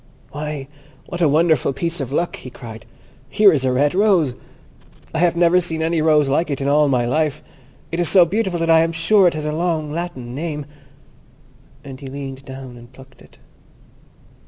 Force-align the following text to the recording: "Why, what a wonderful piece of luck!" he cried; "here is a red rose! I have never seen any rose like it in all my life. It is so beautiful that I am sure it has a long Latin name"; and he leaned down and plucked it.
"Why, 0.31 0.67
what 1.05 1.21
a 1.21 1.29
wonderful 1.29 1.73
piece 1.73 1.99
of 1.99 2.11
luck!" 2.11 2.37
he 2.37 2.49
cried; 2.49 2.87
"here 3.29 3.51
is 3.53 3.63
a 3.63 3.71
red 3.71 3.93
rose! 3.93 4.33
I 5.13 5.19
have 5.19 5.35
never 5.35 5.61
seen 5.61 5.83
any 5.83 6.01
rose 6.01 6.27
like 6.27 6.49
it 6.49 6.59
in 6.59 6.67
all 6.67 6.87
my 6.87 7.05
life. 7.05 7.43
It 7.91 7.99
is 7.99 8.09
so 8.09 8.25
beautiful 8.25 8.59
that 8.61 8.67
I 8.71 8.79
am 8.79 8.93
sure 8.93 9.27
it 9.27 9.35
has 9.35 9.45
a 9.45 9.51
long 9.53 9.91
Latin 9.91 10.33
name"; 10.33 10.65
and 11.83 11.99
he 11.99 12.07
leaned 12.07 12.45
down 12.45 12.77
and 12.77 12.91
plucked 12.91 13.21
it. 13.21 13.37